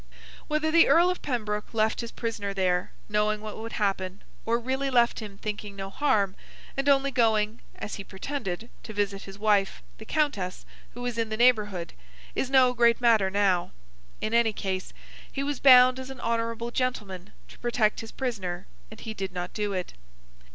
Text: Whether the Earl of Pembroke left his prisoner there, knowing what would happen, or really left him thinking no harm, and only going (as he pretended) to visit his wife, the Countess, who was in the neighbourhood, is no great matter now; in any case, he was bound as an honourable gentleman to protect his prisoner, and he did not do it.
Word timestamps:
Whether 0.47 0.71
the 0.71 0.87
Earl 0.87 1.11
of 1.11 1.21
Pembroke 1.21 1.75
left 1.75 2.01
his 2.01 2.11
prisoner 2.11 2.55
there, 2.55 2.91
knowing 3.07 3.39
what 3.39 3.55
would 3.59 3.73
happen, 3.73 4.23
or 4.47 4.57
really 4.57 4.89
left 4.89 5.19
him 5.19 5.37
thinking 5.37 5.75
no 5.75 5.91
harm, 5.91 6.35
and 6.75 6.89
only 6.89 7.11
going 7.11 7.61
(as 7.75 7.93
he 7.97 8.03
pretended) 8.03 8.71
to 8.81 8.93
visit 8.93 9.25
his 9.25 9.37
wife, 9.37 9.83
the 9.99 10.05
Countess, 10.05 10.65
who 10.95 11.03
was 11.03 11.19
in 11.19 11.29
the 11.29 11.37
neighbourhood, 11.37 11.93
is 12.33 12.49
no 12.49 12.73
great 12.73 12.99
matter 12.99 13.29
now; 13.29 13.73
in 14.21 14.33
any 14.33 14.53
case, 14.53 14.91
he 15.31 15.43
was 15.43 15.59
bound 15.59 15.99
as 15.99 16.09
an 16.09 16.19
honourable 16.19 16.71
gentleman 16.71 17.31
to 17.47 17.59
protect 17.59 17.99
his 18.01 18.11
prisoner, 18.11 18.65
and 18.89 19.01
he 19.01 19.13
did 19.13 19.31
not 19.31 19.53
do 19.53 19.71
it. 19.71 19.93